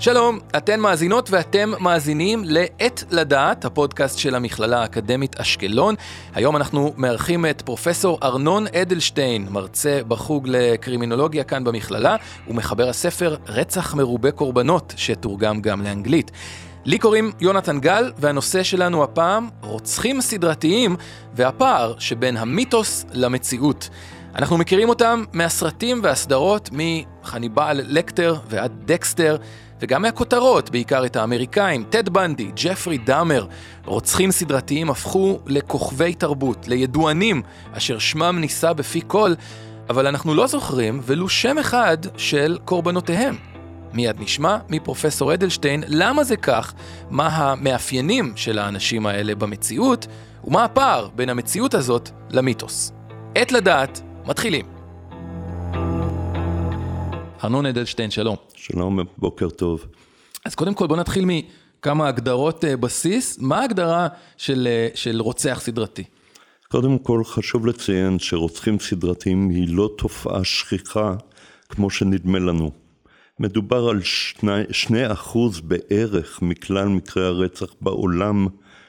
[0.00, 5.94] שלום, אתן מאזינות ואתם מאזינים לעת לדעת, הפודקאסט של המכללה האקדמית אשקלון.
[6.34, 12.16] היום אנחנו מארחים את פרופסור ארנון אדלשטיין, מרצה בחוג לקרימינולוגיה כאן במכללה,
[12.48, 16.30] ומחבר הספר רצח מרובה קורבנות, שתורגם גם לאנגלית.
[16.84, 20.96] לי קוראים יונתן גל, והנושא שלנו הפעם, רוצחים סדרתיים
[21.34, 23.88] והפער שבין המיתוס למציאות.
[24.34, 29.36] אנחנו מכירים אותם מהסרטים והסדרות מחניבל לקטר ועד דקסטר,
[29.80, 33.46] וגם מהכותרות, בעיקר את האמריקאים, טד בנדי, ג'פרי דאמר,
[33.84, 39.32] רוצחים סדרתיים הפכו לכוכבי תרבות, לידוענים, אשר שמם נישא בפי כל,
[39.90, 43.36] אבל אנחנו לא זוכרים ולו שם אחד של קורבנותיהם.
[43.92, 46.74] מיד נשמע מפרופסור אדלשטיין למה זה כך,
[47.10, 50.06] מה המאפיינים של האנשים האלה במציאות,
[50.44, 52.92] ומה הפער בין המציאות הזאת למיתוס.
[53.34, 54.66] עת לדעת, מתחילים.
[57.44, 58.36] ארנון אדלשטיין, שלום.
[58.54, 59.86] שלום, בוקר טוב.
[60.44, 63.38] אז קודם כל בוא נתחיל מכמה הגדרות אה, בסיס.
[63.38, 66.04] מה ההגדרה של, אה, של רוצח סדרתי?
[66.68, 71.14] קודם כל חשוב לציין שרוצחים סדרתיים היא לא תופעה שכיחה
[71.68, 72.70] כמו שנדמה לנו.
[73.38, 78.46] מדובר על שני, שני אחוז בערך מכלל מקרי הרצח בעולם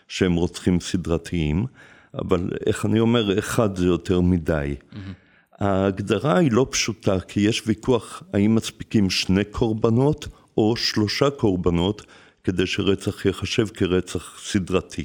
[0.07, 1.65] שהם רוצחים סדרתיים,
[2.13, 4.75] אבל איך אני אומר, אחד זה יותר מדי.
[4.93, 5.20] Mm-hmm.
[5.61, 12.05] ההגדרה היא לא פשוטה, כי יש ויכוח האם מספיקים שני קורבנות או שלושה קורבנות
[12.43, 15.03] כדי שרצח ייחשב כרצח סדרתי.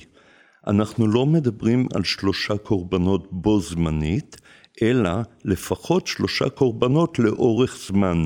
[0.67, 4.37] אנחנו לא מדברים על שלושה קורבנות בו זמנית,
[4.83, 5.11] אלא
[5.45, 8.25] לפחות שלושה קורבנות לאורך זמן.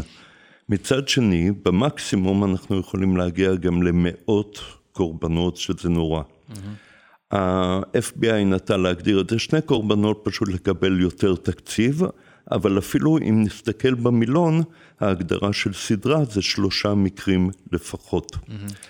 [0.69, 4.59] מצד שני, במקסימום אנחנו יכולים להגיע גם למאות
[4.93, 6.23] קורבנות, שזה נורא.
[6.23, 6.90] Mm-hmm.
[7.31, 12.03] ה-FBI נטה להגדיר את זה שני קורבנות פשוט לקבל יותר תקציב,
[12.51, 14.63] אבל אפילו אם נסתכל במילון,
[15.01, 18.37] ההגדרה של סדרה זה שלושה מקרים לפחות.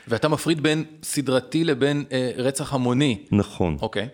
[0.09, 3.25] ואתה מפריד בין סדרתי לבין אה, רצח המוני.
[3.33, 3.77] נכון.
[3.81, 4.09] אוקיי.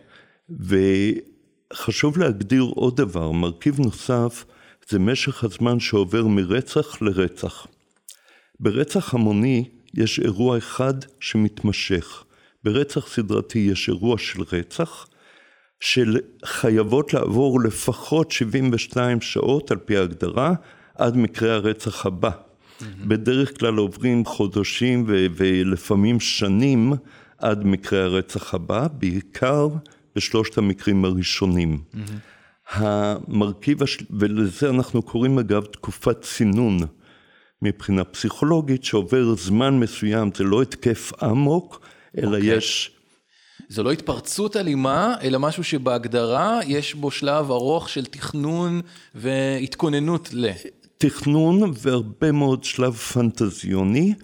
[0.50, 4.44] וחשוב להגדיר עוד דבר, מרכיב נוסף
[4.88, 7.66] זה משך הזמן שעובר מרצח לרצח.
[8.60, 12.24] ברצח המוני יש אירוע אחד שמתמשך.
[12.66, 15.06] ברצח סדרתי יש אירוע של רצח,
[15.80, 20.54] של חייבות לעבור לפחות 72 שעות על פי ההגדרה
[20.94, 22.30] עד מקרה הרצח הבא.
[22.30, 22.84] Mm-hmm.
[23.06, 26.92] בדרך כלל עוברים חודשים ו- ולפעמים שנים
[27.38, 29.68] עד מקרה הרצח הבא, בעיקר
[30.16, 31.78] בשלושת המקרים הראשונים.
[31.94, 31.98] Mm-hmm.
[32.70, 33.98] המרכיב, הש...
[34.10, 36.78] ולזה אנחנו קוראים אגב תקופת צינון
[37.62, 41.86] מבחינה פסיכולוגית, שעובר זמן מסוים, זה לא התקף אמוק,
[42.18, 42.34] אלא okay.
[42.34, 42.56] אוקיי.
[42.56, 42.90] יש...
[43.68, 48.80] זו לא התפרצות אלימה, אלא משהו שבהגדרה יש בו שלב ארוך של תכנון
[49.14, 50.50] והתכוננות ל...
[50.98, 54.14] תכנון והרבה מאוד שלב פנטזיוני,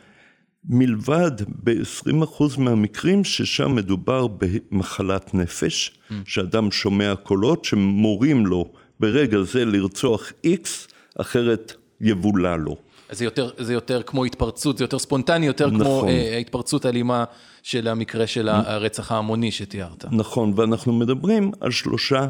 [0.64, 1.30] מלבד
[1.64, 6.14] ב-20% מהמקרים ששם מדובר במחלת נפש, mm.
[6.24, 10.88] שאדם שומע קולות שמורים לו ברגע זה לרצוח איקס,
[11.18, 12.76] אחרת יבולע לו.
[13.12, 15.80] זה יותר, זה יותר כמו התפרצות, זה יותר ספונטני, יותר נכון.
[15.80, 17.24] כמו אה, התפרצות אלימה
[17.62, 20.04] של המקרה של הרצח ההמוני שתיארת.
[20.12, 22.26] נכון, ואנחנו מדברים על שלושה,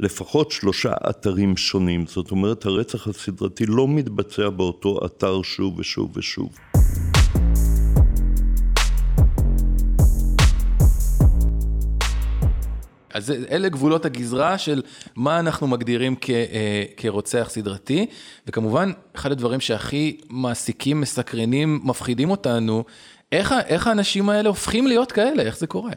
[0.00, 2.06] לפחות שלושה אתרים שונים.
[2.06, 6.48] זאת אומרת, הרצח הסדרתי לא מתבצע באותו אתר שוב ושוב ושוב.
[13.14, 14.82] אז אלה גבולות הגזרה של
[15.16, 18.06] מה אנחנו מגדירים כ, אה, כרוצח סדרתי,
[18.46, 22.84] וכמובן, אחד הדברים שהכי מעסיקים, מסקרנים, מפחידים אותנו,
[23.32, 25.92] איך, איך האנשים האלה הופכים להיות כאלה, איך זה קורה?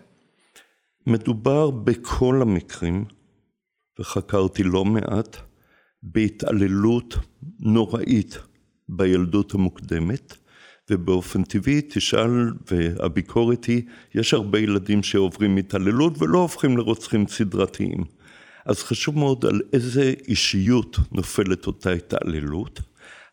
[1.07, 3.05] מדובר בכל המקרים,
[3.99, 5.37] וחקרתי לא מעט,
[6.03, 7.15] בהתעללות
[7.59, 8.37] נוראית
[8.89, 10.37] בילדות המוקדמת,
[10.93, 13.81] ובאופן טבעי תשאל, והביקורת היא,
[14.15, 18.03] יש הרבה ילדים שעוברים התעללות ולא הופכים לרוצחים סדרתיים.
[18.65, 22.81] אז חשוב מאוד על איזה אישיות נופלת אותה התעללות.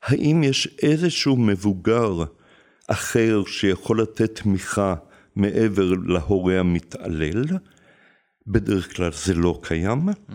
[0.03, 2.25] האם יש איזשהו מבוגר
[2.87, 4.95] אחר שיכול לתת תמיכה
[5.37, 7.45] מעבר להורה המתעלל?
[8.47, 10.09] בדרך כלל זה לא קיים.
[10.09, 10.33] Mm.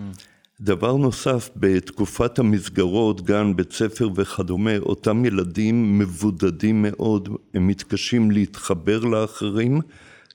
[0.61, 8.99] דבר נוסף, בתקופת המסגרות, גן, בית ספר וכדומה, אותם ילדים מבודדים מאוד, הם מתקשים להתחבר
[8.99, 9.81] לאחרים,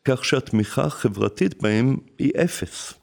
[0.04, 2.94] כך שהתמיכה החברתית בהם היא אפס.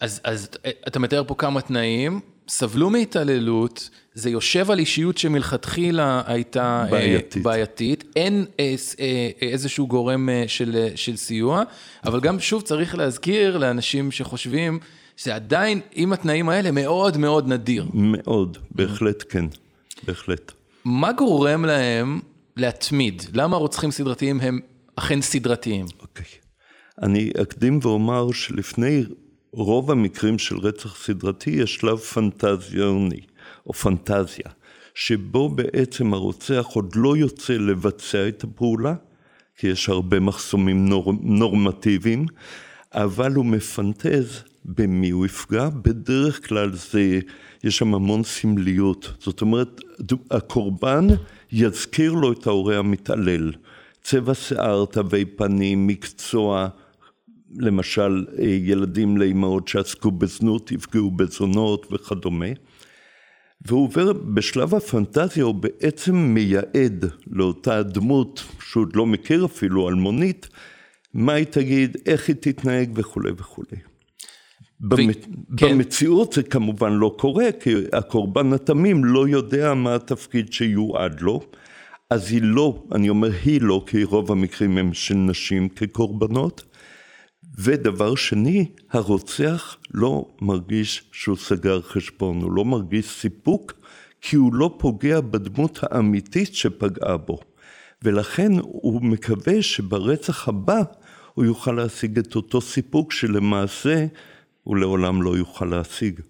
[0.00, 0.48] אז, אז
[0.88, 7.42] אתה מתאר פה כמה תנאים, סבלו מהתעללות, זה יושב על אישיות שמלכתחילה הייתה בעייתית, אה,
[7.42, 8.04] בעייתית.
[8.16, 11.62] אין אה, אה, איזשהו גורם של, של סיוע,
[12.04, 14.78] אבל גם שוב צריך להזכיר לאנשים שחושבים
[15.22, 17.86] זה עדיין, עם התנאים האלה, מאוד מאוד נדיר.
[17.94, 19.44] מאוד, בהחלט כן,
[20.04, 20.52] בהחלט.
[20.84, 22.20] מה גורם להם
[22.56, 23.22] להתמיד?
[23.34, 24.60] למה רוצחים סדרתיים הם
[24.96, 25.86] אכן סדרתיים?
[26.00, 26.26] אוקיי.
[27.02, 29.04] אני אקדים ואומר שלפני
[29.52, 33.20] רוב המקרים של רצח סדרתי יש שלב פנטזיוני,
[33.66, 34.50] או פנטזיה,
[34.94, 38.94] שבו בעצם הרוצח עוד לא יוצא לבצע את הפעולה,
[39.56, 42.26] כי יש הרבה מחסומים נור, נורמטיביים,
[42.94, 47.20] אבל הוא מפנטז במי הוא יפגע, בדרך כלל זה,
[47.64, 49.80] יש שם המון סמליות, זאת אומרת,
[50.30, 51.06] הקורבן
[51.52, 53.52] יזכיר לו את ההורה המתעלל,
[54.02, 56.68] צבע שיער, תווי פנים, מקצוע,
[57.58, 62.46] למשל ילדים לאימהות שעסקו בזנות, יפגעו בזונות וכדומה.
[63.66, 70.48] והוא עובר, בשלב הפנטזיה הוא בעצם מייעד לאותה דמות, שהוא עוד לא מכיר אפילו, אלמונית,
[71.14, 73.91] מה היא תגיד, איך היא תתנהג וכולי וכולי.
[74.90, 74.96] ו...
[75.56, 75.78] כן.
[75.78, 81.40] במציאות זה כמובן לא קורה, כי הקורבן התמים לא יודע מה התפקיד שיועד לו,
[82.10, 86.64] אז היא לא, אני אומר היא לא, כי רוב המקרים הם של נשים כקורבנות.
[87.58, 93.72] ודבר שני, הרוצח לא מרגיש שהוא סגר חשבון, הוא לא מרגיש סיפוק,
[94.20, 97.38] כי הוא לא פוגע בדמות האמיתית שפגעה בו.
[98.02, 100.82] ולכן הוא מקווה שברצח הבא
[101.34, 104.06] הוא יוכל להשיג את אותו סיפוק שלמעשה
[104.62, 106.20] הוא לעולם לא יוכל להשיג.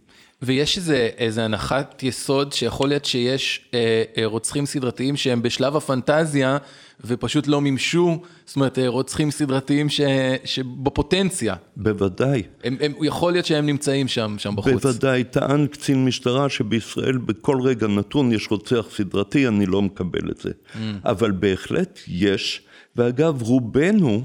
[0.43, 6.59] ויש איזה, איזה הנחת יסוד שיכול להיות שיש אה, אה, רוצחים סדרתיים שהם בשלב הפנטזיה
[7.05, 10.01] ופשוט לא מימשו, זאת אומרת אה, רוצחים סדרתיים ש,
[10.45, 11.55] שבפוטנציה.
[11.77, 12.43] בוודאי.
[12.65, 14.73] הם, הם, יכול להיות שהם נמצאים שם, שם בחוץ.
[14.73, 20.39] בוודאי, טען קצין משטרה שבישראל בכל רגע נתון יש רוצח סדרתי, אני לא מקבל את
[20.39, 20.51] זה.
[20.51, 20.79] Mm.
[21.05, 22.63] אבל בהחלט יש,
[22.97, 24.25] ואגב רובנו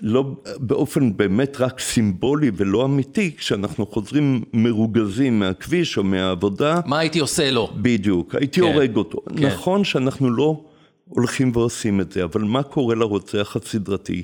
[0.00, 6.80] לא באופן באמת רק סימבולי ולא אמיתי, כשאנחנו חוזרים מרוגזים מהכביש או מהעבודה.
[6.86, 7.72] מה הייתי עושה לו?
[7.76, 9.18] בדיוק, הייתי כן, הורג אותו.
[9.36, 9.46] כן.
[9.46, 10.64] נכון שאנחנו לא
[11.08, 14.22] הולכים ועושים את זה, אבל מה קורה לרוצח הסדרתי?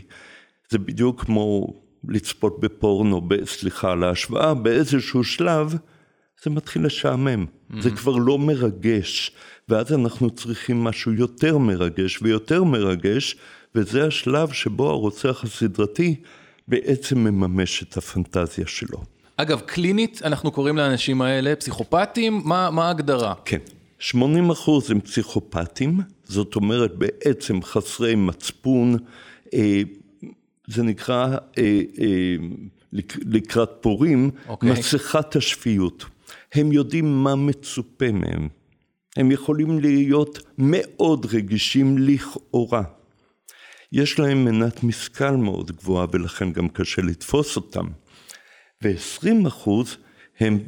[0.70, 1.74] זה בדיוק כמו
[2.08, 5.74] לצפות בפורנו, סליחה על ההשוואה, באיזשהו שלב
[6.44, 7.80] זה מתחיל לשעמם, mm-hmm.
[7.80, 9.32] זה כבר לא מרגש,
[9.68, 13.36] ואז אנחנו צריכים משהו יותר מרגש ויותר מרגש.
[13.74, 16.16] וזה השלב שבו הרוצח הסדרתי
[16.68, 19.02] בעצם מממש את הפנטזיה שלו.
[19.36, 23.34] אגב, קלינית אנחנו קוראים לאנשים האלה פסיכופטים, מה, מה ההגדרה?
[23.44, 23.58] כן,
[23.98, 28.96] 80 אחוז הם פסיכופטים, זאת אומרת בעצם חסרי מצפון,
[29.54, 29.82] אה,
[30.66, 32.36] זה נקרא אה, אה,
[33.22, 34.48] לקראת פורים, okay.
[34.48, 34.70] אוקיי.
[34.70, 36.04] מסכת השפיות.
[36.54, 38.48] הם יודעים מה מצופה מהם.
[39.16, 42.82] הם יכולים להיות מאוד רגישים לכאורה.
[43.92, 47.86] יש להם מנת משכל מאוד גבוהה ולכן גם קשה לתפוס אותם.
[48.82, 49.96] ו-20 אחוז
[50.40, 50.58] הם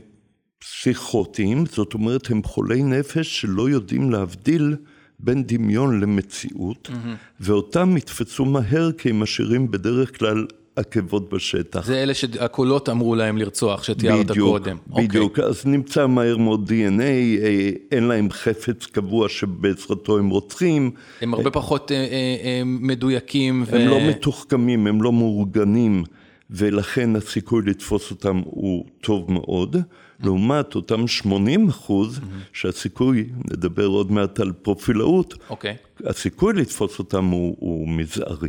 [0.58, 4.76] פסיכוטיים, זאת אומרת הם חולי נפש שלא יודעים להבדיל
[5.18, 7.40] בין דמיון למציאות, mm-hmm.
[7.40, 10.46] ואותם יתפסו מהר כי הם משאירים בדרך כלל
[10.76, 11.84] עקבות בשטח.
[11.84, 14.76] זה אלה שהקולות אמרו להם לרצוח, שתיארת בדיוק, קודם.
[14.86, 15.42] בדיוק, okay.
[15.42, 20.90] אז נמצא מהר מאוד DNA, אה, אין להם חפץ קבוע שבעזרתו הם רוצחים.
[21.20, 23.64] הם הרבה פחות אה, אה, מדויקים.
[23.68, 23.90] הם ו...
[23.90, 26.04] לא מתוחכמים, הם לא מאורגנים,
[26.50, 29.76] ולכן הסיכוי לתפוס אותם הוא טוב מאוד.
[30.24, 32.22] לעומת אותם 80 אחוז, mm-hmm.
[32.52, 35.50] שהסיכוי, נדבר עוד מעט על פרופילאות, okay.
[35.50, 35.76] אוקיי.
[36.04, 38.48] הסיכוי לתפוס אותם הוא, הוא מזערי.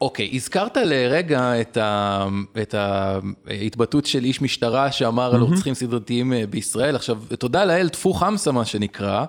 [0.00, 2.26] אוקיי, הזכרת לרגע את, ה,
[2.62, 6.96] את ההתבטאות של איש משטרה שאמר על רוצחים סדרתיים אה, בישראל.
[6.96, 9.24] עכשיו, תודה לאל, טפו חמסה מה שנקרא.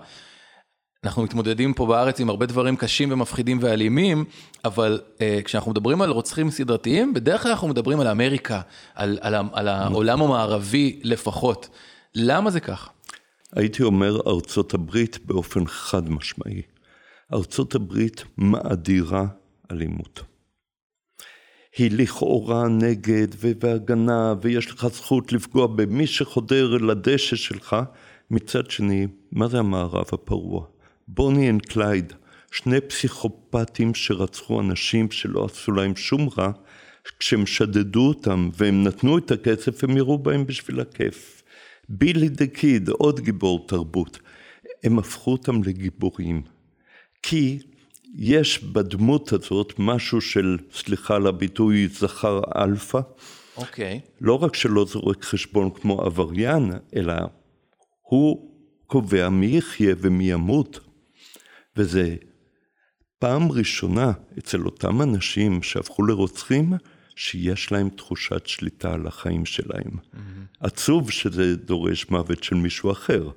[1.03, 4.25] אנחנו מתמודדים פה בארץ עם הרבה דברים קשים ומפחידים ואלימים,
[4.65, 8.61] אבל uh, כשאנחנו מדברים על רוצחים סדרתיים, בדרך כלל אנחנו מדברים על אמריקה,
[8.95, 11.69] על, על, על העולם המערבי לפחות.
[12.15, 12.89] למה זה כך?
[13.55, 16.61] הייתי אומר ארצות הברית באופן חד משמעי.
[17.33, 19.25] ארצות הברית מאדירה
[19.71, 20.28] אלימות.
[21.79, 27.75] היא לכאורה נגד והגנה, ויש לך זכות לפגוע במי שחודר לדשא שלך.
[28.31, 30.65] מצד שני, מה זה המערב הפרוע?
[31.07, 32.13] בוני אנד קלייד,
[32.51, 36.51] שני פסיכופטים שרצחו אנשים שלא עשו להם שום רע,
[37.19, 41.43] כשהם שדדו אותם והם נתנו את הכסף, הם ירו בהם בשביל הכיף.
[41.89, 44.19] בילי דה קיד, עוד גיבור תרבות,
[44.83, 46.41] הם הפכו אותם לגיבורים.
[47.23, 47.59] כי
[48.15, 52.99] יש בדמות הזאת משהו של, סליחה על הביטוי, זכר אלפא.
[53.57, 53.99] אוקיי.
[54.03, 54.09] Okay.
[54.21, 57.13] לא רק שלא זורק חשבון כמו עבריין, אלא
[58.01, 58.51] הוא
[58.87, 60.79] קובע מי יחיה ומי ימות.
[61.77, 62.15] וזה
[63.19, 66.73] פעם ראשונה אצל אותם אנשים שהפכו לרוצחים,
[67.15, 69.91] שיש להם תחושת שליטה על החיים שלהם.
[69.91, 70.17] Mm-hmm.
[70.59, 73.29] עצוב שזה דורש מוות של מישהו אחר.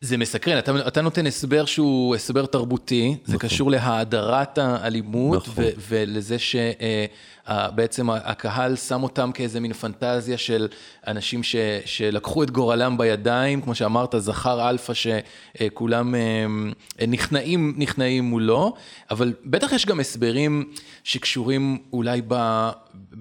[0.00, 3.32] זה מסקרן, אתה, אתה נותן הסבר שהוא הסבר תרבותי, נכון.
[3.32, 5.64] זה קשור להאדרת האלימות, נכון.
[5.64, 10.68] ו, ולזה שבעצם אה, הקהל שם אותם כאיזה מין פנטזיה של
[11.06, 18.74] אנשים ש, שלקחו את גורלם בידיים, כמו שאמרת, זכר אלפא שכולם אה, נכנעים, נכנעים מולו,
[19.10, 20.72] אבל בטח יש גם הסברים
[21.04, 22.68] שקשורים אולי ב...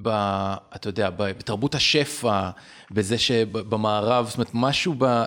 [0.02, 0.10] ב
[0.76, 2.50] אתה יודע, בתרבות השפע,
[2.92, 5.24] בזה שבמערב, זאת אומרת, משהו ב...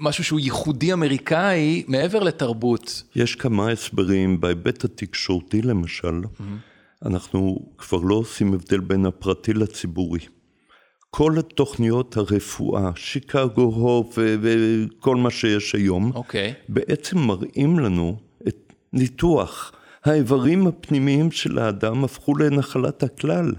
[0.00, 3.02] משהו שהוא ייחודי אמריקאי מעבר לתרבות.
[3.16, 7.06] יש כמה הסברים, בהיבט התקשורתי למשל, mm-hmm.
[7.06, 10.20] אנחנו כבר לא עושים הבדל בין הפרטי לציבורי.
[11.10, 16.16] כל התוכניות הרפואה, שיקגו הופ וכל מה שיש היום, okay.
[16.16, 16.54] אוקיי.
[16.68, 18.16] בעצם מראים לנו
[18.48, 19.72] את ניתוח.
[20.04, 23.52] האיברים הפנימיים של האדם הפכו לנחלת הכלל.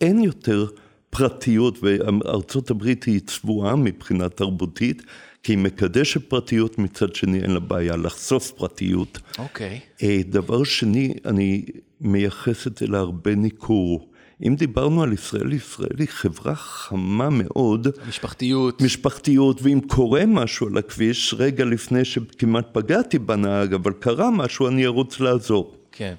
[0.00, 0.66] אין יותר
[1.10, 5.02] פרטיות, וארצות הברית היא צבועה מבחינה תרבותית,
[5.42, 9.18] כי היא מקדשת פרטיות, מצד שני אין לה בעיה לחשוף פרטיות.
[9.38, 9.80] אוקיי.
[9.98, 10.04] Okay.
[10.04, 11.64] אה, דבר שני, אני
[12.00, 14.10] מייחס את זה להרבה ניכור.
[14.46, 17.88] אם דיברנו על ישראל, ישראל היא חברה חמה מאוד.
[18.08, 18.82] משפחתיות.
[18.82, 24.86] משפחתיות, ואם קורה משהו על הכביש, רגע לפני שכמעט פגעתי בנהג, אבל קרה משהו, אני
[24.86, 25.76] ארוץ לעזור.
[25.92, 26.14] כן.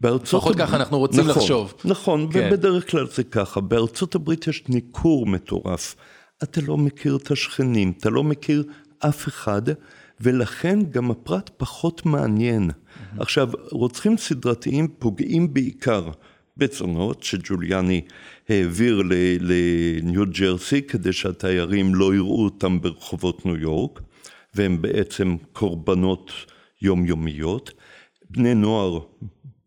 [0.00, 1.74] בארצות לפחות ככה אנחנו רוצים נכון, לחשוב.
[1.84, 2.48] נכון, כן.
[2.52, 3.60] ובדרך כלל זה ככה.
[3.60, 5.96] בארצות הברית יש ניכור מטורף.
[6.42, 8.64] אתה לא מכיר את השכנים, אתה לא מכיר
[8.98, 9.62] אף אחד,
[10.20, 12.70] ולכן גם הפרט פחות מעניין.
[12.70, 13.22] Mm-hmm.
[13.22, 16.10] עכשיו, רוצחים סדרתיים פוגעים בעיקר
[16.56, 18.00] בצונות שג'וליאני
[18.48, 19.02] העביר
[19.40, 24.00] לניו ג'רסי כדי שהתיירים לא יראו אותם ברחובות ניו יורק,
[24.54, 26.32] והם בעצם קורבנות
[26.82, 27.72] יומיומיות.
[28.30, 28.98] בני נוער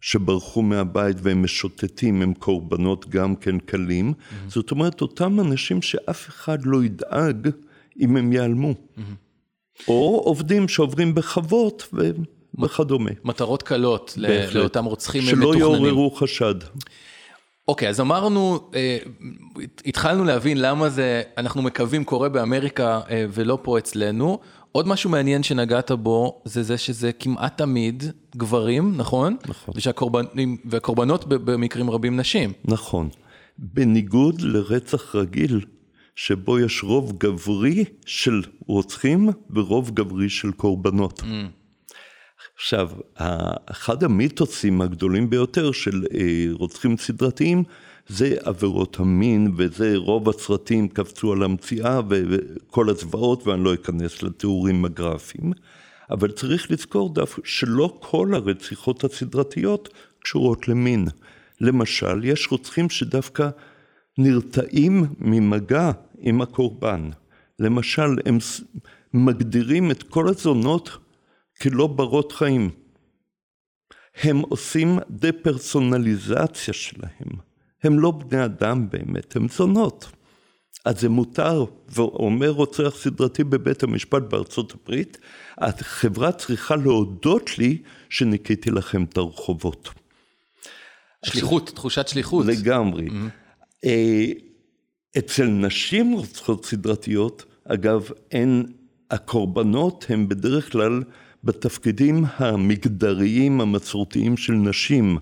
[0.06, 4.14] שברחו מהבית והם משוטטים, הם קורבנות גם כן קלים.
[4.14, 4.50] Mm-hmm.
[4.50, 7.50] זאת אומרת, אותם אנשים שאף אחד לא ידאג
[8.00, 8.72] אם הם ייעלמו.
[8.72, 9.02] Mm-hmm.
[9.88, 11.94] או עובדים שעוברים בחוות
[12.60, 13.12] וכדומה.
[13.24, 14.56] מטרות קלות בהחלט.
[14.56, 15.60] לאותם רוצחים שלא מתוכננים.
[15.60, 16.56] שלא יעוררו חשד.
[17.68, 18.98] אוקיי, אז אמרנו, אה,
[19.86, 24.40] התחלנו להבין למה זה, אנחנו מקווים קורה באמריקה אה, ולא פה אצלנו.
[24.74, 28.03] עוד משהו מעניין שנגעת בו, זה זה שזה כמעט תמיד
[28.36, 29.38] גברים, נכון?
[29.48, 29.74] נכון.
[29.77, 32.53] ושהקורבנים, והקורבנות במקרים רבים נשים.
[32.65, 33.10] נכון.
[33.58, 35.65] בניגוד לרצח רגיל,
[36.15, 41.20] שבו יש רוב גברי של רוצחים ורוב גברי של קורבנות.
[41.20, 41.25] Mm.
[42.56, 42.90] עכשיו,
[43.66, 47.64] אחד המיתוסים הגדולים ביותר של אה, רוצחים סדרתיים
[48.08, 54.86] זה עבירות המין, וזה רוב הסרטים קפצו על המציאה וכל הזוועות, ואני לא אכנס לתיאורים
[54.86, 55.54] הגרפיים.
[56.12, 61.08] אבל צריך לזכור דווקא שלא כל הרציחות הסדרתיות קשורות למין.
[61.62, 63.50] למשל, יש רוצחים שדווקא
[64.18, 67.10] נרתעים ממגע עם הקורבן.
[67.60, 68.38] למשל, הם
[69.14, 70.98] מגדירים את כל הזונות
[71.63, 72.70] כלא ברות חיים.
[74.15, 77.29] הם עושים דה-פרסונליזציה שלהם.
[77.84, 80.12] הם לא בני אדם באמת, הם זונות.
[80.86, 85.17] אז זה מותר, ואומר רוצח סדרתי בבית המשפט בארצות הברית,
[85.58, 87.77] החברה צריכה להודות לי
[88.10, 89.89] שניקיתי לכם את הרחובות.
[91.25, 92.46] שליחות, תחושת שליחות.
[92.46, 93.08] לגמרי.
[93.08, 93.88] Mm-hmm.
[95.17, 98.74] אצל נשים רוצחות סדרתיות, אגב, אין,
[99.12, 101.03] הקורבנות הם בדרך כלל
[101.44, 105.18] בתפקידים המגדריים המסורתיים של נשים.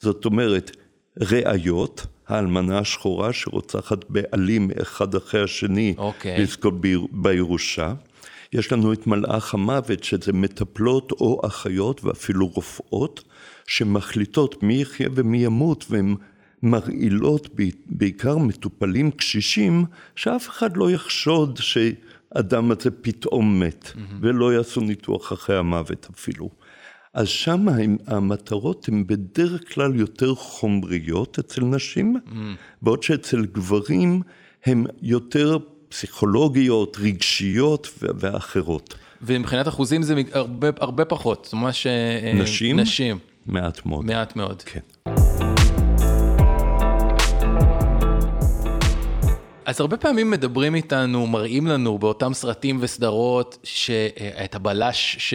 [0.00, 0.76] זאת אומרת,
[1.20, 6.00] ראיות, האלמנה השחורה שרוצחת בעלים אחד אחרי השני, okay.
[6.00, 6.42] אוקיי.
[6.42, 6.74] לזכות
[7.12, 7.94] בירושה.
[8.52, 13.22] יש לנו את מלאך המוות, שזה מטפלות או אחיות ואפילו רופאות,
[13.66, 16.14] שמחליטות מי יחיה ומי ימות, והן
[16.62, 17.48] מרעילות
[17.86, 19.84] בעיקר מטופלים קשישים,
[20.16, 21.58] שאף אחד לא יחשוד
[22.34, 23.98] שאדם הזה פתאום מת, mm-hmm.
[24.20, 26.50] ולא יעשו ניתוח אחרי המוות אפילו.
[27.14, 27.66] אז שם
[28.06, 32.30] המטרות הן בדרך כלל יותר חומריות אצל נשים, mm.
[32.82, 34.22] בעוד שאצל גברים
[34.66, 35.58] הן יותר
[35.88, 38.94] פסיכולוגיות, רגשיות ואחרות.
[39.22, 41.86] ומבחינת אחוזים זה הרבה, הרבה פחות, ממש...
[41.86, 42.80] אה, נשים?
[42.80, 43.18] נשים.
[43.46, 44.04] מעט מאוד.
[44.04, 44.62] מעט מאוד.
[44.62, 44.80] כן.
[49.64, 55.34] אז הרבה פעמים מדברים איתנו, מראים לנו באותם סרטים וסדרות, שאת הבלש ש...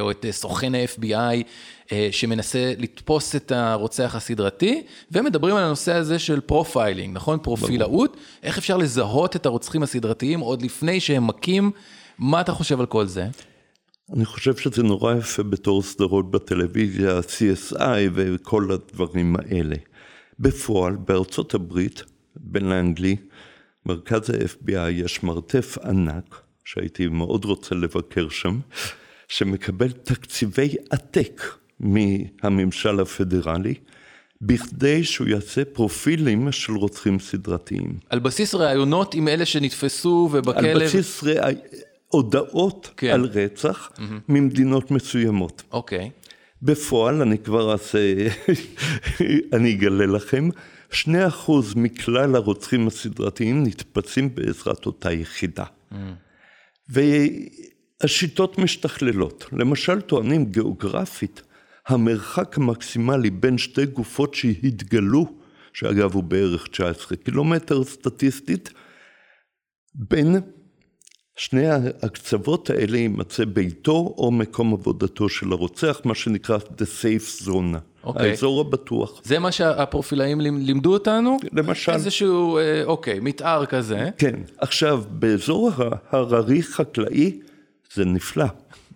[0.00, 1.44] או את סוכן ה-FBI
[2.10, 4.82] שמנסה לתפוס את הרוצח הסדרתי,
[5.12, 7.38] ומדברים על הנושא הזה של profiling, נכון?
[7.42, 11.70] פרופילאות, איך אפשר לזהות את הרוצחים הסדרתיים עוד לפני שהם מכים,
[12.18, 13.26] מה אתה חושב על כל זה?
[14.12, 19.76] אני חושב שזה נורא יפה בתור סדרות בטלוויזיה, CSI וכל הדברים האלה.
[20.38, 22.02] בפועל, בארצות הברית,
[22.36, 23.16] בלנגלי,
[23.86, 28.60] מרכז ה-FBI, יש מרתף ענק, שהייתי מאוד רוצה לבקר שם,
[29.28, 31.42] שמקבל תקציבי עתק
[31.80, 33.74] מהממשל הפדרלי,
[34.40, 37.98] בכדי שהוא יעשה פרופילים של רוצחים סדרתיים.
[38.10, 40.68] על בסיס ראיונות עם אלה שנתפסו ובכלא...
[40.68, 41.50] על בסיס רא...
[42.08, 43.10] הודעות כן.
[43.10, 44.00] על רצח mm-hmm.
[44.28, 45.62] ממדינות מסוימות.
[45.72, 46.10] אוקיי.
[46.14, 46.24] Okay.
[46.62, 47.98] בפועל, אני כבר אעשה,
[49.54, 50.48] אני אגלה לכם,
[50.94, 55.64] שני אחוז מכלל הרוצחים הסדרתיים נתפסים בעזרת אותה יחידה.
[55.92, 55.96] Mm.
[56.88, 59.46] והשיטות משתכללות.
[59.52, 61.42] למשל, טוענים גיאוגרפית,
[61.86, 65.26] המרחק המקסימלי בין שתי גופות שהתגלו,
[65.72, 68.70] שאגב הוא בערך 19 קילומטר סטטיסטית,
[69.94, 70.36] בין
[71.36, 71.68] שני
[72.02, 78.04] הקצוות האלה יימצא ביתו או מקום עבודתו של הרוצח, מה שנקרא the safe zone, okay.
[78.04, 78.30] אוקיי.
[78.30, 79.20] האזור הבטוח.
[79.24, 81.36] זה מה שהפרופילאים לימדו אותנו?
[81.52, 81.92] למשל.
[81.92, 84.10] איזשהו, אה, אוקיי, מתאר כזה.
[84.18, 84.34] כן.
[84.58, 85.70] עכשיו, באזור
[86.10, 87.38] הררי חקלאי
[87.94, 88.46] זה נפלא.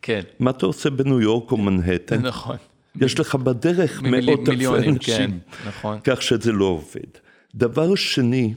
[0.03, 0.21] כן.
[0.39, 2.23] מה אתה עושה בניו יורק או מנהטן?
[2.23, 2.57] נכון.
[3.01, 4.99] יש לך בדרך מאות אלפי אנשים.
[5.01, 5.31] כן,
[5.69, 5.99] נכון.
[6.05, 7.11] כך שזה לא עובד.
[7.55, 8.55] דבר שני,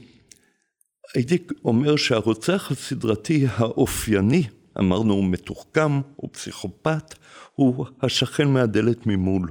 [1.14, 4.42] הייתי אומר שהרוצח הסדרתי האופייני,
[4.78, 7.14] אמרנו הוא מתוחכם, הוא פסיכופת,
[7.54, 9.50] הוא השכן מהדלת ממול.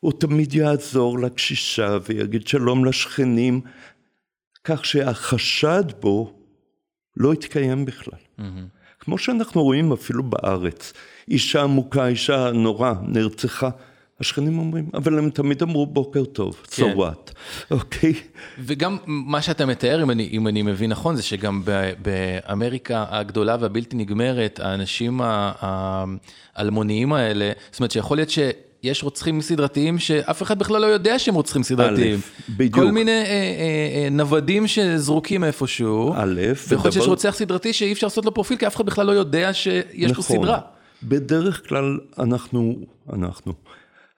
[0.00, 3.60] הוא תמיד יעזור לקשישה ויגיד שלום לשכנים,
[4.64, 6.38] כך שהחשד בו
[7.16, 8.18] לא יתקיים בכלל.
[8.38, 8.42] Mm-hmm.
[9.00, 10.92] כמו שאנחנו רואים אפילו בארץ,
[11.28, 13.70] אישה מוכה, אישה נורא, נרצחה,
[14.20, 16.96] השכנים אומרים, אבל הם תמיד אמרו בוקר טוב, so כן.
[16.96, 17.32] what,
[17.70, 18.12] אוקיי?
[18.12, 18.38] Okay?
[18.58, 21.62] וגם מה שאתה מתאר, אם אני, אם אני מבין נכון, זה שגם
[22.02, 25.20] באמריקה הגדולה והבלתי נגמרת, האנשים
[26.54, 28.38] האלמוניים האלה, זאת אומרת שיכול להיות ש...
[28.82, 32.14] יש רוצחים סדרתיים שאף אחד בכלל לא יודע שהם רוצחים סדרתיים.
[32.14, 32.74] א', בדיוק.
[32.74, 33.24] כל מיני אה, אה,
[34.04, 36.14] אה, נוודים שזרוקים איפשהו.
[36.16, 39.06] א', ויכול להיות שיש רוצח סדרתי שאי אפשר לעשות לו פרופיל, כי אף אחד בכלל
[39.06, 40.16] לא יודע שיש נכון.
[40.16, 40.58] לו סדרה.
[41.02, 42.76] בדרך כלל אנחנו,
[43.12, 43.52] אנחנו,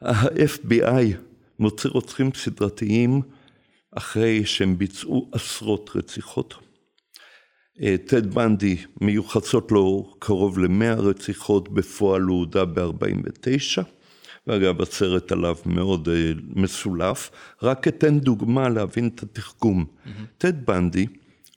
[0.02, 1.16] ה-FBI
[1.58, 3.22] מוצא רוצחים סדרתיים
[3.90, 6.54] אחרי שהם ביצעו עשרות רציחות.
[8.06, 13.82] טד אה, בנדי מיוחסות לו קרוב למאה רציחות, בפועל הוא הודה ב-49,
[14.46, 17.30] ואגב הסרט עליו מאוד uh, מסולף,
[17.62, 19.84] רק אתן דוגמה להבין את התחכום.
[20.38, 20.66] טד mm-hmm.
[20.66, 21.06] בנדי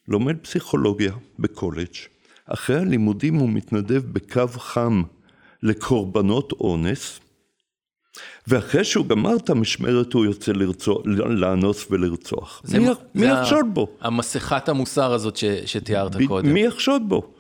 [0.08, 1.96] לומד פסיכולוגיה בקולג',
[2.46, 5.04] אחרי הלימודים הוא מתנדב בקו חם
[5.64, 7.20] לקורבנות אונס,
[8.48, 12.62] ואחרי שהוא גמר את המשמרת הוא יוצא לרצוח, לאנוס ולרצוח.
[12.66, 13.88] מי, זה מי יחשוד בו?
[14.02, 16.54] המסכת המוסר הזאת ש, שתיארת ב, קודם.
[16.54, 17.34] מי יחשוד בו?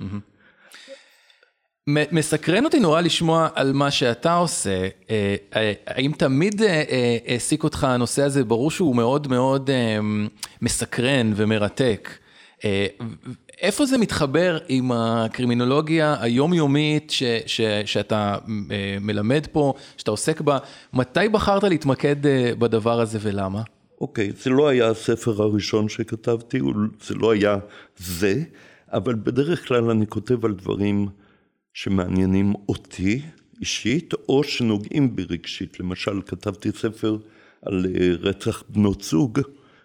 [1.88, 4.88] מסקרן אותי נורא לשמוע על מה שאתה עושה.
[5.10, 8.44] אה, אה, האם תמיד אה, העסיק אותך הנושא הזה?
[8.44, 9.70] ברור שהוא מאוד מאוד
[10.62, 12.10] מסקרן ומרתק.
[13.62, 18.38] איפה זה מתחבר עם הקרימינולוגיה היומיומית ש, ש, שאתה
[18.72, 20.58] אה, מלמד פה, שאתה עוסק בה?
[20.94, 23.62] מתי בחרת להתמקד אה, בדבר הזה ולמה?
[24.02, 26.60] אוקיי, okay, זה לא היה הספר הראשון שכתבתי,
[27.04, 27.58] זה לא היה
[27.98, 28.44] זה,
[28.94, 31.08] אבל בדרך כלל אני כותב על דברים
[31.74, 33.22] שמעניינים אותי
[33.60, 35.80] אישית, או שנוגעים בי רגשית.
[35.80, 37.18] למשל, כתבתי ספר
[37.66, 39.40] על אה, רצח בנות זוג.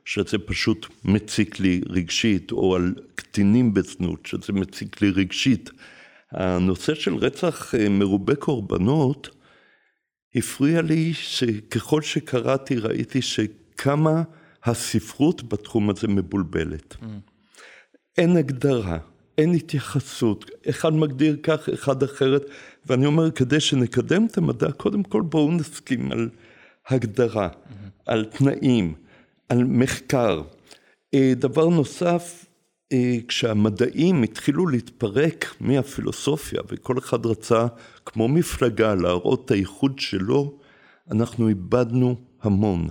[0.07, 5.71] שזה פשוט מציק לי רגשית, או על קטינים בזנות, שזה מציק לי רגשית.
[6.33, 9.29] הנושא של רצח אה, מרובה קורבנות
[10.35, 14.23] הפריע לי שככל שקראתי ראיתי שכמה
[14.65, 16.97] הספרות בתחום הזה מבולבלת.
[17.01, 17.05] Mm.
[18.19, 18.99] אין הגדרה,
[19.39, 22.43] אין התייחסות, אחד מגדיר כך, אחד אחרת,
[22.87, 26.29] ואני אומר, כדי שנקדם את המדע, קודם כל בואו נסכים על
[26.89, 27.91] הגדרה, mm-hmm.
[28.07, 28.95] על תנאים.
[29.49, 30.43] על מחקר.
[31.15, 32.47] אה, דבר נוסף,
[32.93, 37.67] אה, כשהמדעים התחילו להתפרק מהפילוסופיה וכל אחד רצה
[38.07, 40.59] כמו מפלגה להראות את הייחוד שלו,
[41.11, 42.89] אנחנו איבדנו המון.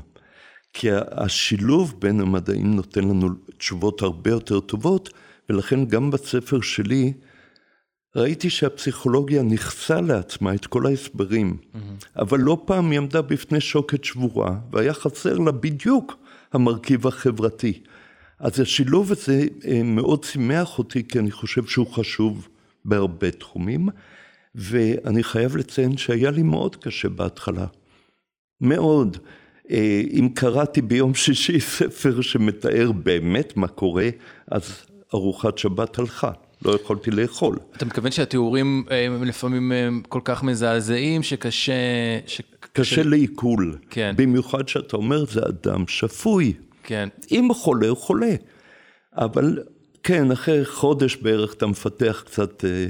[0.73, 5.09] כי השילוב בין המדעים נותן לנו תשובות הרבה יותר טובות,
[5.49, 7.13] ולכן גם בספר שלי
[8.15, 11.77] ראיתי שהפסיכולוגיה נכסה לעצמה את כל ההסברים, mm-hmm.
[12.19, 16.15] אבל לא פעם היא עמדה בפני שוקת שבורה, והיה חסר לה בדיוק
[16.53, 17.81] המרכיב החברתי.
[18.39, 22.47] אז השילוב הזה אה, מאוד שימח אותי, כי אני חושב שהוא חשוב
[22.85, 23.89] בהרבה תחומים,
[24.55, 27.65] ואני חייב לציין שהיה לי מאוד קשה בהתחלה.
[28.61, 29.17] מאוד.
[29.71, 34.09] אה, אם קראתי ביום שישי ספר שמתאר באמת מה קורה,
[34.51, 36.31] אז ארוחת שבת הלכה.
[36.65, 37.57] לא יכולתי לאכול.
[37.77, 39.71] אתה מתכוון שהתיאורים אה, הם לפעמים
[40.09, 41.73] כל כך מזעזעים שקשה...
[42.27, 42.41] ש...
[42.75, 43.77] קשה לעיכול.
[43.89, 44.13] כן.
[44.17, 46.53] במיוחד שאתה אומר, זה אדם שפוי.
[46.83, 47.09] כן.
[47.31, 48.35] אם הוא חולה, הוא חולה.
[49.13, 49.59] אבל
[50.03, 52.85] כן, אחרי חודש בערך אתה מפתח קצת אה,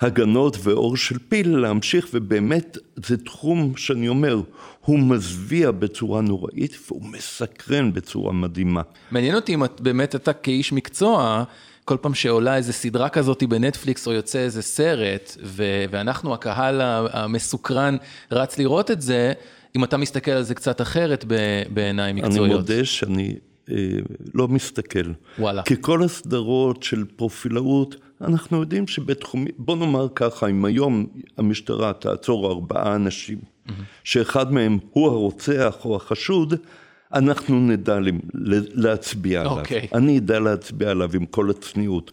[0.00, 4.40] הגנות ואור של פיל להמשיך, ובאמת זה תחום שאני אומר,
[4.80, 8.82] הוא מזוויע בצורה נוראית והוא מסקרן בצורה מדהימה.
[9.10, 11.44] מעניין אותי אם את, באמת אתה כאיש מקצוע,
[11.84, 16.80] כל פעם שעולה איזה סדרה כזאת בנטפליקס או יוצא איזה סרט, ו- ואנחנו, הקהל
[17.12, 17.96] המסוקרן,
[18.32, 19.32] רץ לראות את זה,
[19.76, 22.46] אם אתה מסתכל על זה קצת אחרת ב- בעיניים מקצועיות.
[22.46, 23.34] אני מודה שאני
[23.70, 23.76] אה,
[24.34, 25.12] לא מסתכל.
[25.38, 25.62] וואלה.
[25.62, 31.06] כי כל הסדרות של פרופילאות, אנחנו יודעים שבתחומים, בוא נאמר ככה, אם היום
[31.38, 33.72] המשטרה תעצור ארבעה אנשים, mm-hmm.
[34.04, 36.54] שאחד מהם הוא הרוצח או החשוד,
[37.14, 37.98] אנחנו נדע
[38.74, 39.58] להצביע עליו.
[39.58, 39.88] אוקיי.
[39.94, 42.12] אני אדע להצביע עליו עם כל הצניעות.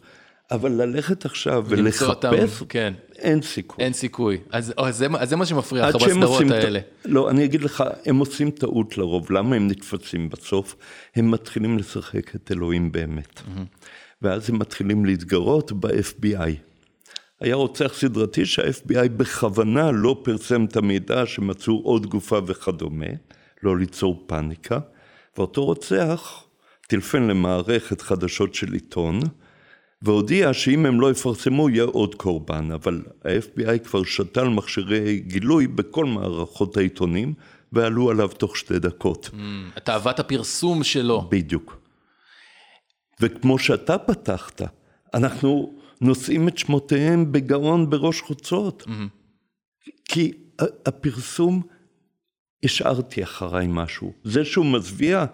[0.51, 2.31] אבל ללכת עכשיו ולחפש, אותם,
[2.69, 2.93] כן.
[3.15, 3.85] אין סיכוי.
[3.85, 4.37] אין סיכוי.
[4.51, 6.79] אז, אז, זה, אז זה מה שמפריע לך בסדרות האלה.
[6.79, 6.83] ט...
[7.05, 9.31] לא, אני אגיד לך, הם עושים טעות לרוב.
[9.31, 10.75] למה הם נתפסים בסוף?
[11.15, 13.37] הם מתחילים לשחק את אלוהים באמת.
[13.37, 13.87] Mm-hmm.
[14.21, 16.51] ואז הם מתחילים להתגרות ב-FBI.
[17.39, 23.05] היה רוצח סדרתי שה-FBI בכוונה לא פרסם את המידע שמצאו עוד גופה וכדומה,
[23.63, 24.79] לא ליצור פאניקה,
[25.37, 26.43] ואותו רוצח
[26.87, 29.19] טלפן למערכת חדשות של עיתון,
[30.01, 36.05] והודיע שאם הם לא יפרסמו יהיה עוד קורבן, אבל ה-FBI כבר שתל מכשירי גילוי בכל
[36.05, 37.33] מערכות העיתונים,
[37.71, 39.29] ועלו עליו תוך שתי דקות.
[39.33, 41.27] Mm, תאוות הפרסום שלו.
[41.31, 41.77] בדיוק.
[43.21, 44.61] וכמו שאתה פתחת,
[45.13, 48.83] אנחנו נושאים את שמותיהם בגאון בראש חוצות.
[48.87, 49.19] Mm-hmm.
[50.05, 50.31] כי
[50.85, 51.61] הפרסום,
[52.63, 54.13] השארתי אחריי משהו.
[54.23, 55.25] זה שהוא מזוויע,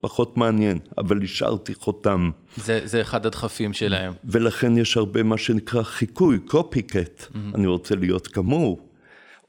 [0.00, 2.30] פחות מעניין, אבל השארתי חותם.
[2.56, 4.12] זה, זה אחד הדחפים שלהם.
[4.24, 7.54] ולכן יש הרבה מה שנקרא חיקוי, קופי-קט, mm-hmm.
[7.54, 8.80] אני רוצה להיות כמוהו.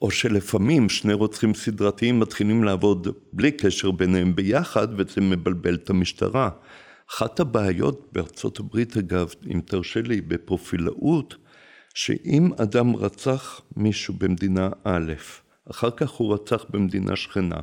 [0.01, 6.49] או שלפעמים שני רוצחים סדרתיים מתחילים לעבוד בלי קשר ביניהם ביחד, וזה מבלבל את המשטרה.
[7.11, 11.35] אחת הבעיות בארצות הברית, אגב, אם תרשה לי, בפרופילאות,
[11.93, 15.13] שאם אדם רצח מישהו במדינה א',
[15.71, 17.55] אחר כך הוא רצח במדינה שכנה,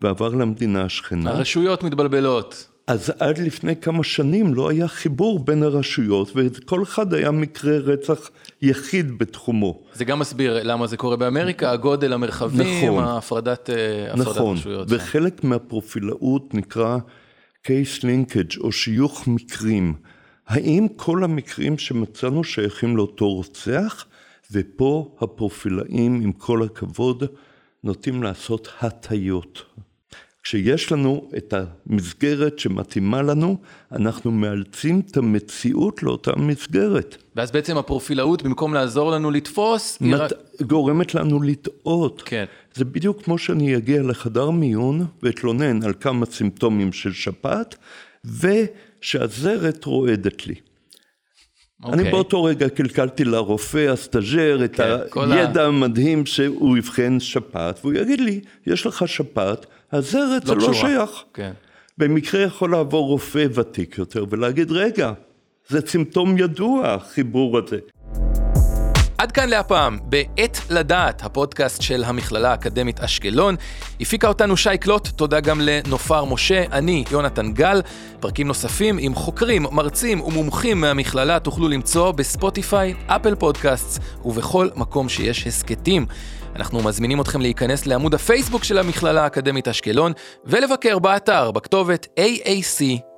[0.00, 1.30] ועבר למדינה השכנה.
[1.30, 2.68] הרשויות מתבלבלות.
[2.86, 8.30] אז עד לפני כמה שנים לא היה חיבור בין הרשויות, וכל אחד היה מקרה רצח
[8.62, 9.80] יחיד בתחומו.
[9.94, 13.70] זה גם מסביר למה זה קורה באמריקה, הגודל, המרחבים, נכון, ההפרדת,
[14.12, 14.86] הפרדת נכון, רשויות.
[14.90, 16.98] וחלק מהפרופילאות נקרא
[17.66, 19.94] case linkage או שיוך מקרים.
[20.46, 24.04] האם כל המקרים שמצאנו שייכים לאותו רוצח?
[24.52, 27.24] ופה הפרופילאים, עם כל הכבוד,
[27.84, 29.62] נוטים לעשות הטיות.
[30.42, 33.56] כשיש לנו את המסגרת שמתאימה לנו,
[33.92, 37.16] אנחנו מאלצים את המציאות לאותה מסגרת.
[37.36, 40.20] ואז בעצם הפרופילאות, במקום לעזור לנו לתפוס, מת...
[40.20, 40.32] רק...
[40.62, 42.22] גורמת לנו לטעות.
[42.24, 42.44] כן.
[42.74, 47.76] זה בדיוק כמו שאני אגיע לחדר מיון ואתלונן על כמה סימפטומים של שפעת,
[48.24, 50.54] ושהזרת רועדת לי.
[51.82, 51.88] Okay.
[51.88, 52.12] אני אוקיי.
[52.12, 55.66] באותו רגע נקלעתי לרופא, הסטאג'ר, את okay, הידע ה...
[55.66, 61.10] המדהים שהוא יבחן שפעת, והוא יגיד לי, יש לך שפעת, הזרת לא לא שייך.
[61.10, 61.34] Okay.
[61.34, 61.52] כן.
[61.98, 65.12] במקרה יכול לעבור רופא ותיק יותר ולהגיד, רגע,
[65.68, 67.78] זה סימפטום ידוע, החיבור הזה.
[69.18, 73.56] עד כאן להפעם, בעת לדעת, הפודקאסט של המכללה האקדמית אשקלון.
[74.00, 77.82] הפיקה אותנו שי קלוט, תודה גם לנופר משה, אני יונתן גל.
[78.20, 85.46] פרקים נוספים עם חוקרים, מרצים ומומחים מהמכללה תוכלו למצוא בספוטיפיי, אפל פודקאסט ובכל מקום שיש
[85.46, 86.06] הסכתים.
[86.56, 90.12] אנחנו מזמינים אתכם להיכנס לעמוד הפייסבוק של המכללה האקדמית אשקלון
[90.44, 93.08] ולבקר באתר בכתובת aac.ac.il.